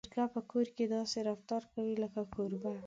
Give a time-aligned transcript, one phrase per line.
[0.05, 2.71] چرګه په کور کې داسې رفتار کوي لکه کوربه.